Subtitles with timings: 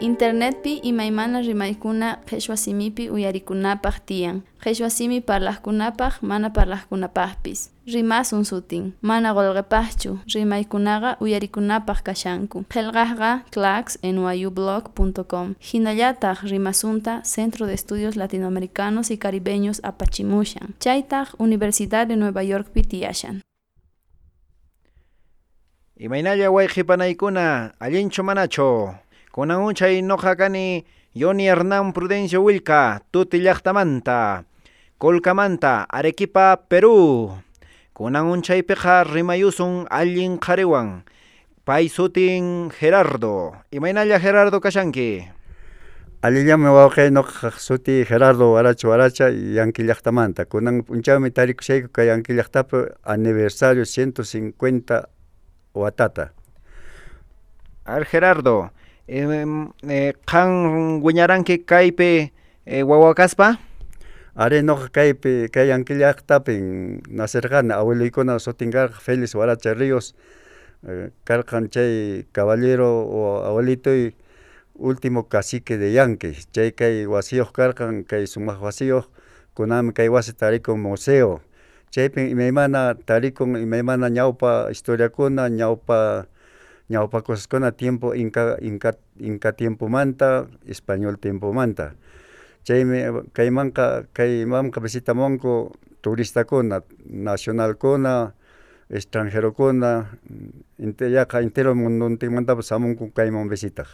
[0.00, 4.42] Internetpi imaymana rimaykuna qhichwa simipi uyarikunapaq tiyan.
[4.62, 7.70] Qhichwa simi parlaqkunapaq mana parlaqkunapaqpis.
[7.86, 12.64] Rimasun sutin, mana qolqepaqchu, rimaykunaqa uyarikunapaq kashanku.
[12.70, 20.76] Qillqaqqa claxnyublog.com Hinallataq rimasunta Centro de Estudios Latinoamericanos y Caribeños apachimushan.
[20.78, 23.42] Chaytaq Universidad de Nueva Yorkpi tiyashan.
[25.96, 28.94] Imaynalla wayqipanaykuna allinchu manachu
[29.38, 30.82] kunan unchay noqa kani
[31.14, 34.42] Yoni Hernán Prudencio Wilca tuti llaqtamanta
[34.98, 37.30] Colcamanta Arequipa Perú.
[37.94, 41.06] Kunan unchaypiqa rimayusun allin qhariwan
[41.62, 45.30] pay sutin Gerardo imaynalla Gerardo kashanki
[46.26, 52.90] Allillami wawqay noqa suti Gerardo Waracha Waracha Yanqui llaqtamanta kunan punchawmi tarikushayku kay Yanqui llaqtapi
[53.06, 55.06] aniversario 150
[55.78, 56.34] watata
[57.86, 58.74] A ver Gerardo
[59.08, 62.32] eh, qan wiñaranki kaypi
[62.66, 63.58] eh, wawakaspa
[64.38, 70.14] Are noqa kaypi kay Anquillaqtapin nacerqani abueliykuna sutinkarqa Félix Waracha Ríos
[70.86, 74.14] eh, karqan chay caballero o abuelitoy
[74.78, 76.38] último cacique de Yanqui.
[76.52, 79.10] Chay kay wasiyuq karqan kay sumaq wasiyuq
[79.56, 81.40] kunami kay wasi tarikun museo.
[81.90, 86.28] Chaypin imaymana tarikun imaymana ñawpa historiakuna ñawpa
[86.90, 91.94] ñawpa kusaskuna tiempo inca inca inca tiempomanta español tiempomanta
[92.64, 98.32] chaymi kaymanqa kaymanqa visitamunku turistakuna nacionalkuna
[98.90, 100.16] extranjerokuna
[101.16, 103.88] yaqa entero munduntinmantapas hamunku kayman visitaq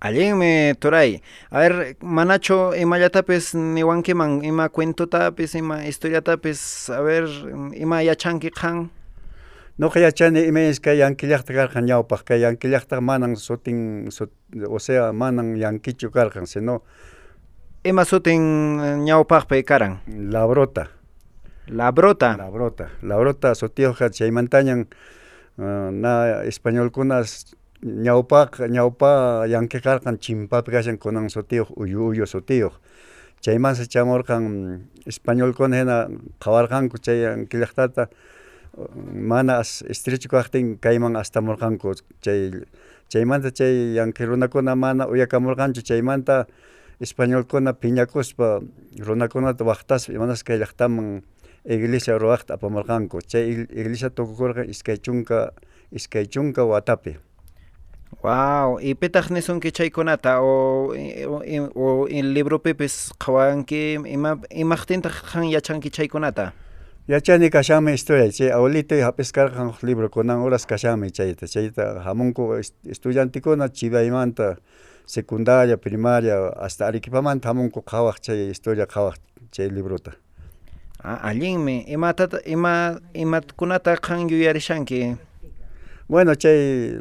[0.00, 7.24] allinmi turay a ver manachu imallatapis niwankiman ima cuentotapis ima historiatapis a ver
[7.74, 8.90] ima yachanki qan
[9.78, 14.30] Noqa yachani imayas kay Yanquillaqta karqan ñawpaq kay Yanquillaqta manan sutin sut,
[14.66, 16.82] o sea manan yanquichu karqan sino?
[17.84, 18.42] Ima sutin
[19.06, 20.88] ñawpaqpi karan Labrota.
[21.68, 22.36] Labrota?
[22.36, 22.90] Labrota.
[23.02, 24.88] Labrota sutiyuqqa chaymantañan
[25.58, 27.22] uh, na españolkuna
[27.82, 32.74] ñawpa ñawpa yanqi karqan chimpapi kashan kunan sutiyuq uyu uyu sutiyuq
[33.40, 36.08] chaymansa chamurqan españolkuna hina
[36.42, 38.10] qhawarqanku chay Yanquillaqtata
[39.12, 42.50] mana estrecho kaqtin kayman astamurqanku chay
[43.08, 46.46] chaymanta chay yanqui runakuna mana uyakamurqanchu chaymanta
[47.00, 48.60] españolkuna piñakuspa
[48.98, 51.22] runakunata waqtaspa imanas kay llaqtaman
[51.64, 55.52] iglesia ruwaqta apamurqanku chay iglesia tukukurqa iskay chunka
[55.92, 57.18] iskay chunka watapi.
[58.22, 60.40] Wow, y pitaq nisunki chaykunata?
[60.40, 61.42] O o,
[61.76, 66.52] o el librupipis qhawanki ima imaqtintaq qan yachanki chaykunata
[67.08, 74.56] Yachani kashanmi historia chay abuelitoy hapiskarqan librokunan horas kashanmi chayta chayta hamunku estudiantikuna chivaymanta
[75.06, 79.16] secundaria, primaria hasta Arequipamanta hamunku qhawaq chay historia qhawaq
[79.50, 80.12] chay librota
[81.02, 85.16] ah, allinmi imatata ima imatkunata qan yuyarishanki
[86.10, 87.00] bueno chay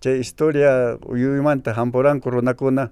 [0.00, 2.90] chay historia uyuymanta hampuranku runakuna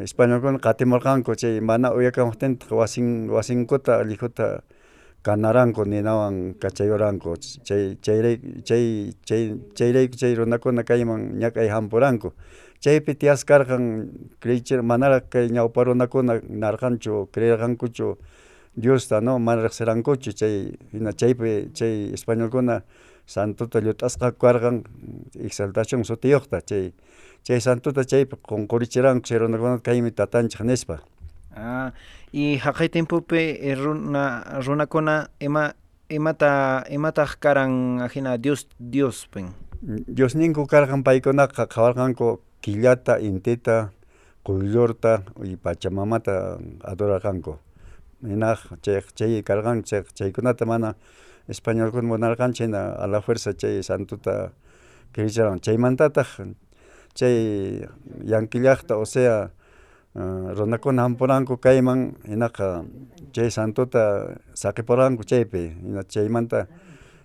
[0.00, 4.62] españolkuna qatimurqanku chay mana uyakamuptinta wasin wasinkuta allijuta
[5.28, 7.32] kanaranku ninawan kachayuranku
[7.68, 8.20] chay chay
[8.68, 8.84] chay
[9.28, 9.42] chay
[9.78, 12.28] chayrayku chay runakuna kayman ñak'ay hampuranku
[12.84, 13.84] chaypi tiyaskarqan
[14.42, 16.34] creychir manara kay ñawpa runakuna
[16.64, 18.08] narqanchu creerqankuchu
[18.82, 20.54] Diosta no mana riqsirankuchu chay
[20.92, 22.76] hina chaypi chay españolkuna
[23.34, 24.76] santuta llut'asqa karqan
[25.48, 26.84] exaltación sutiyuqta chay
[27.46, 30.96] chay santuta chaypi qunqurichiranku chay runakunata kaymi tatanchik nispa
[31.58, 31.92] Ah,
[32.30, 35.74] y haqay timpupi runa runakuna ima
[36.08, 39.50] imata imataq karan hina Dios Diospin
[39.82, 43.90] Dios ninku karqan paykunaqa qhawarqanku killata intita
[44.46, 47.58] quyllurta y pachamamata adorarqanku
[48.22, 50.94] hinaq chay chay karqan chay chaykunata mana
[51.48, 54.52] españolkuna munarqanchu hina a la fuerza chay santuta
[55.12, 56.54] creychiran chaymantataq
[57.18, 57.82] chay
[58.22, 59.04] yanquillaqta o
[60.18, 62.84] sea uh, runakuna hampuranku kayman hinaqa
[63.32, 66.66] chay santuta saqipuranku chaypi hina chaymanta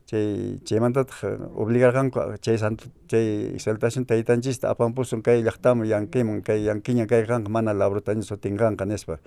[0.06, 7.50] chay chaymantataq obligarqanku chay santu chay exaltación taytanchista apamupusun kay llaqtaman yanquiman kay yanquiña kayqanqa
[7.50, 9.18] mana labrutaña sutinqanqa nispa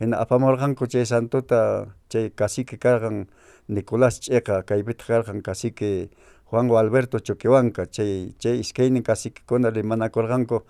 [0.00, 3.26] hina apamurqanku chay santuta chay cacique karqan
[3.68, 6.10] Nicolás Ch'iqa kaypita karqan cacique
[6.50, 10.64] Juan Alberto Choquehuanca chay chay iskaynin caciquekuna rimanakurqanku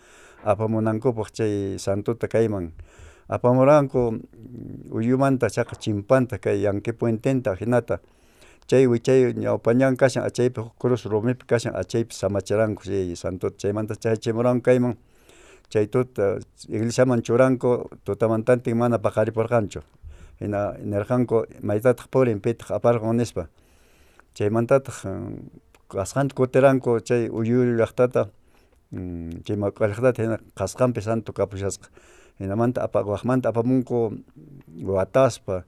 [0.44, 2.73] 아파모난고 복제 산토 타카이만
[3.29, 4.19] 아파모란고
[4.90, 7.99] 우유만타 차카 침판타 카이 양케 푸엔텐타 히나타
[8.69, 9.32] chay wi chay
[9.64, 13.73] panyan kashan achay pe kurus romi pe kashan achay pe samacharan ku sei santot chay
[13.73, 14.99] manta chay chay moran kay man
[15.73, 16.12] chay tot
[16.69, 19.81] iglesia man choran ko totamantan ting mana pakari por gancho
[20.40, 23.49] ina nerhan ko maita tkhpor en pet apar gones pa.
[24.35, 28.29] Chay manta tkh mm, askhant ko teran ko chay uyul yaktata
[28.93, 31.88] llaqtata hina qasqanpi santu kapushasqa
[32.40, 34.12] hinamanta waqmanta apamunku
[34.85, 35.64] wataspa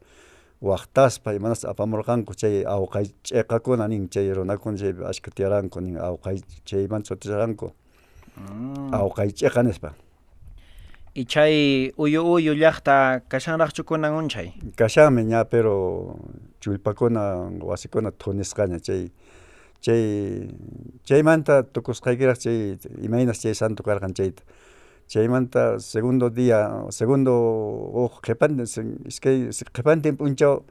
[0.62, 7.08] waqtaspa imanas apamurqanku chay awqay ch'iqakuna nin chay runakuna chaypi ashka tiyaranku nin awqay chaymanta
[7.08, 7.72] sutisharqanku
[8.92, 9.90] awqay ch'iqa nispa
[11.14, 16.16] y chay uyu uyu llaqta kashanraqchu kunan unchay kashanmi ña pero
[16.60, 19.10] chullpakuna wasikuna thunisqaña chay
[19.80, 20.48] chay
[21.08, 24.42] chaymanta tukusqaykiraq chay imaynas chay santu karqan chayta
[25.08, 26.60] chaymanta segundo día
[26.90, 27.32] segundo
[28.04, 28.60] uq qhipan
[29.10, 30.62] iskay qhipantin p'unchaw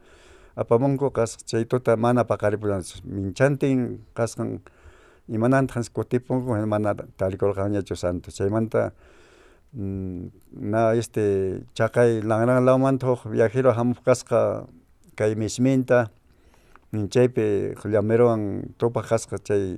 [0.56, 4.60] apamunku kasqa chay tuta mana paqaripullachu minchantin kasqan
[5.28, 8.92] imanantaq kutipunku mana tarikurqanñachu santu chaymanta
[9.72, 14.66] na este chaqay lanranlawmanta huk viajero hamuq kasqa
[15.16, 16.10] kay Mishminta
[16.92, 19.76] chaypi llamerowan tupaq kasqa chay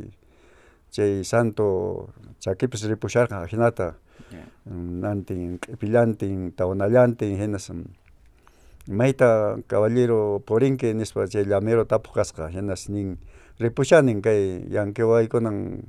[0.90, 2.08] chay santo
[2.40, 3.94] chakipish ripusharqa hinata.
[4.66, 7.70] Nantin q'ipillantin tawanallantin hinas
[8.88, 13.18] mayta caballero purinki nispa chay llamero tapuq kasqa hinas nin
[13.60, 15.82] ripushanin kay llank'i wawaykunan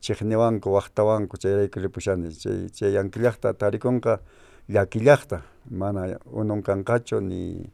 [0.00, 2.30] chiqniwanku waqtawanku chayrayku ripushani.
[2.32, 4.20] Chay chay llank'i llaqta tarikunqa
[4.68, 7.68] llaki llaqta mana unun kanqachu ni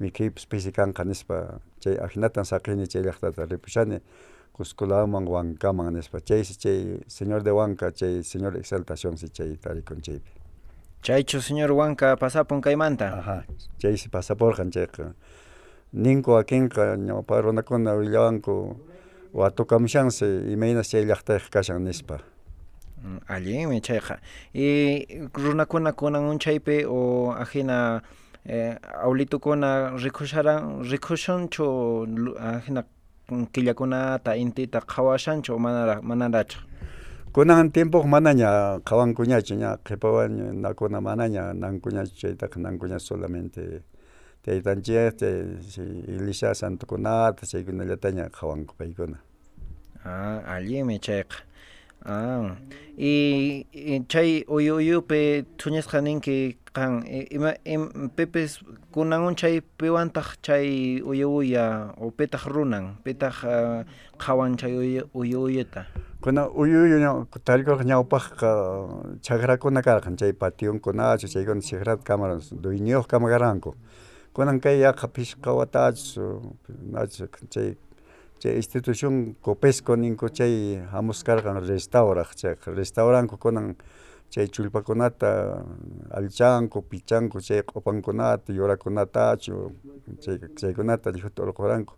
[0.00, 4.00] mikuypish pisi kanqa nispa chay ajinata saqini chay llaqtata ripushani
[4.58, 10.30] Cusco-laman Huancaman nispa chayshi chay señor de Huanca chay señor exaltación si chay tarikun chaypi.
[11.02, 13.06] Chaychu señor Huanca pasapun kaymanta.
[13.18, 13.44] Aha
[13.78, 15.14] chaysi pasaporqan chayqa
[15.92, 18.76] ninku wakinqa ñawpa runakuna willawanku
[19.32, 22.18] watukamushansi imaynas chay llaqtayqa kashan nispa.
[23.28, 24.18] Allinmi chayqa.
[24.52, 28.02] Y runakuna kunan unchaypi o ajina
[29.04, 32.06] awlitukuna rikusharan rikushancho
[32.40, 32.84] ah, hina
[33.52, 36.58] killakunata intita qhawashancho manara manaracho
[37.32, 43.82] kunan tiempo manaña qhawankuñachi ña qhipawan nakuna manaña nankuñachi chayta nankuña solamente.
[44.48, 45.28] Taytanchi este
[46.08, 49.18] iglesia santukunata chaykunallata ña qhawanku paykuna
[50.04, 51.36] ah allimi chayqa
[52.06, 52.56] ah
[52.96, 53.66] y
[54.08, 58.60] chay uyuyupi thuñasqaninki kan ima em pepes
[58.92, 63.36] kunangun chay pewantaq chay uyuya o petaq runan petaq
[64.18, 65.86] qhawan ah, chay uyuyata
[66.20, 68.24] kuna uyuyuña talgo ñawpaq
[69.22, 73.74] chagrakuna karqan chay pationkunachu chaykuna chagrat cámaras duiñoq kamagaranku
[74.34, 76.42] kunan kay yaqa pishqa watachu
[76.92, 77.76] nachu chay
[78.38, 83.76] chay institución copesco ninku chay hamuskarqan restauraq chay restauranku kunan
[84.30, 85.64] chay chullpakunata
[86.10, 89.72] allichanku pichanku chay q'upankunata yurakunatachu
[90.20, 91.94] chay chaykunata lluta urquranku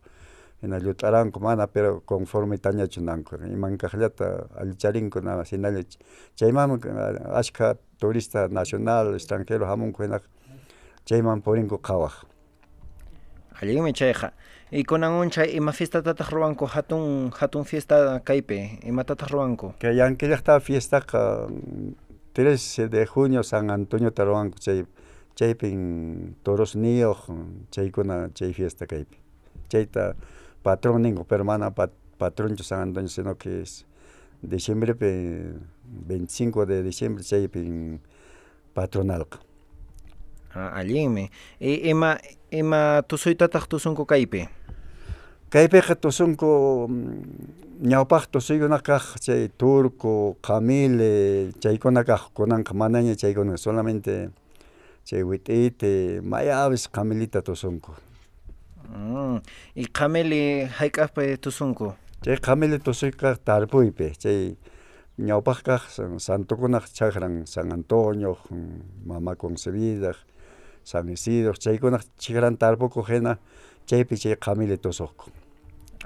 [0.62, 5.82] hina llut'aranku mana pero conforme tañachu nanku imankaqllata allicharinku na hinalla
[6.36, 6.80] chayman
[7.40, 10.28] ashka turista nacional extranjero hamunku hinaqa
[11.04, 12.30] chayman purinku qhawaq
[13.62, 14.32] allinmi chayqa.
[14.72, 19.74] Y kunan unchay ima fiestatataq ruwanku hatun hatun fiesta kaypi imatataq ruwanku.
[19.80, 21.50] Kay llank'i llaqta fiestaqa
[22.32, 24.84] 13 de junio San Antonio'ta ruwanku chay
[25.34, 27.18] chaypin toros niyuq
[27.70, 29.16] chaykuna chay fiesta kaypi.
[29.68, 30.14] Chayta
[30.62, 33.86] patron ninku pero mana pat, patronchu San Antonio sino que es
[34.42, 35.52] diciembrepi
[35.84, 38.00] 25 de diciembre chaypin
[38.74, 39.38] patronalqa
[40.54, 42.18] ah, allinmi y ima
[42.50, 44.48] ima tusuytataq tusunku kaypi
[45.50, 46.88] kaypiqa tusunku
[47.80, 54.28] ñawpaq tusuykuna kaq chay turco qamile chaykuna kaq kunanqa manaña chaykuna solamente
[55.08, 57.92] chay wit'ite mayapis qamilita tusunku
[58.84, 59.40] mm.
[59.76, 64.56] y qamili hayk'aqpi tusunku chay qamili tusuyqa tarpuypi chay
[65.18, 65.82] ñawpaq kaq
[66.20, 68.36] santukunaq chakran San Antonio
[69.06, 70.12] Mama Concebida
[70.84, 73.38] San Isidro chaykunaq chikran tarpuku hina
[73.86, 75.39] chaypi chay qamili tusuqku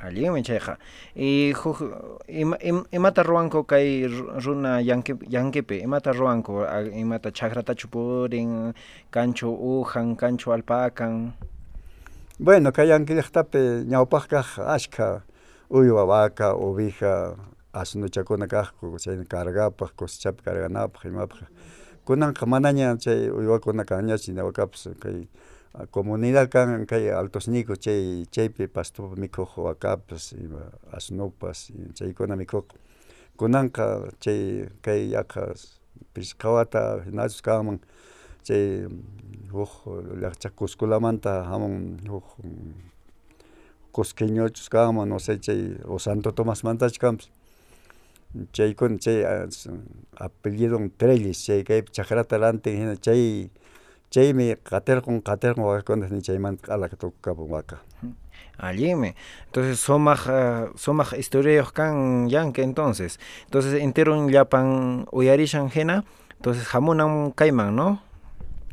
[0.07, 0.77] allinmi chayqa
[1.17, 1.81] y huk
[2.29, 2.57] ima,
[2.93, 4.07] imata ruwanku kay
[4.45, 8.75] runa yanki yankipi imata ruwanku imata chakratachu purin
[9.11, 11.33] kanchu uhan kanchu alpakan
[12.39, 15.23] bueno kay yanki llaqtapi ñawpaq kaq ashka
[15.71, 17.37] uywa vaca oveja
[17.73, 21.49] asnuchakuna kaqku chay cargapaq cosechapi carganapaq imapaq
[22.05, 25.27] kunanqa manaña chay uywakuna kanñachu ñawakapish kay
[25.91, 32.67] comunidad kan kay altosniku chay chaypi pastopa mikuq wakapas ima asnupas chaykuna mikuq
[33.37, 33.87] kunanqa
[34.23, 35.55] chay kay yaqa
[36.15, 37.81] pescawata hinasus kanman
[38.47, 38.87] chay
[39.51, 39.73] huk
[40.23, 40.51] llaqcha
[43.95, 47.29] cusqueñochos kanman no sé chay o Santo Tomás mantachu kanpas
[48.53, 49.25] chaykuna chay
[50.19, 53.51] apellidon Trelles chay kaypi chakrata rantin chay
[54.15, 57.77] chaymi qatirqun qatirqun wawakuna ni chaymanta alaka tukukapan waka
[58.59, 59.19] Allime.
[59.47, 63.19] Entonces somaq uh, somaq historia kan yanke entonces.
[63.47, 66.05] Entonces enteron llapan uyarishan hina.
[66.39, 67.99] Entonces hamunan kayman, ¿no?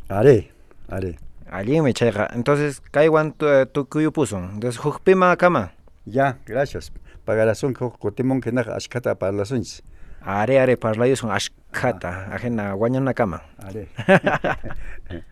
[0.08, 0.52] Are,
[0.90, 1.18] are.
[1.50, 2.30] Allime chayqa.
[2.36, 3.34] Entonces kaywan
[3.74, 4.62] tukuyupusun.
[4.62, 5.74] Entonces hukpima kama.
[6.06, 6.94] Ya, gracias.
[7.26, 9.82] Pagarasun huk kutimun kinaq ashkata parlasunchis.
[10.22, 12.30] Are are parlayusun ashkata.
[12.30, 12.36] Ah.
[12.38, 13.42] Ajena wañana kama.
[13.58, 13.90] Are.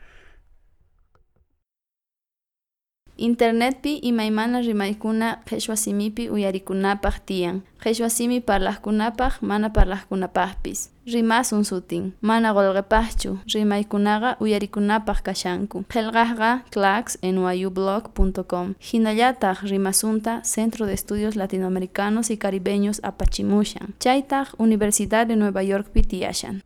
[3.19, 7.61] Internetpi imaymana rimaykuna qhichwa simipi uyarikunapaq tiyan.
[7.83, 10.89] Qhichwa simi parlaqkunapaq mana parlaqkunapaqpis.
[11.13, 15.83] Rimasun sutin, mana qolqepaqchu, rimaykunaqa uyarikunapaq kashanku.
[15.93, 18.67] Qillqaqqa claxnyublog.com.
[18.79, 23.95] Hinallataq rimasunta Centro de Estudios Latinoamericanos y Caribeños apachimushan.
[23.99, 26.63] Chaytaq Universidad de Nueva York pitiyashan.